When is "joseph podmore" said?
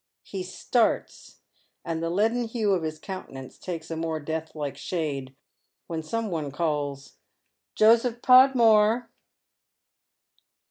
7.75-9.11